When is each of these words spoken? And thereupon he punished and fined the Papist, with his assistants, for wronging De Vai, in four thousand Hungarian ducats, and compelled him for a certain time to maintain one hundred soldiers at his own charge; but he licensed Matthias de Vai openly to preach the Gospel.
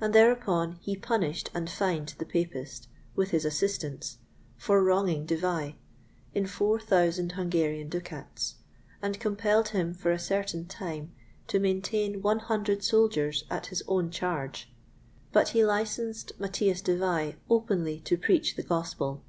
And 0.00 0.14
thereupon 0.14 0.78
he 0.80 0.94
punished 0.94 1.50
and 1.54 1.68
fined 1.68 2.14
the 2.18 2.24
Papist, 2.24 2.86
with 3.16 3.30
his 3.30 3.44
assistants, 3.44 4.18
for 4.56 4.80
wronging 4.80 5.26
De 5.26 5.36
Vai, 5.36 5.74
in 6.32 6.46
four 6.46 6.78
thousand 6.78 7.32
Hungarian 7.32 7.88
ducats, 7.88 8.54
and 9.02 9.18
compelled 9.18 9.70
him 9.70 9.92
for 9.92 10.12
a 10.12 10.20
certain 10.20 10.66
time 10.66 11.12
to 11.48 11.58
maintain 11.58 12.22
one 12.22 12.38
hundred 12.38 12.84
soldiers 12.84 13.42
at 13.50 13.66
his 13.66 13.82
own 13.88 14.12
charge; 14.12 14.72
but 15.32 15.48
he 15.48 15.64
licensed 15.64 16.30
Matthias 16.38 16.80
de 16.80 16.96
Vai 16.96 17.34
openly 17.48 17.98
to 18.04 18.16
preach 18.16 18.54
the 18.54 18.62
Gospel. 18.62 19.20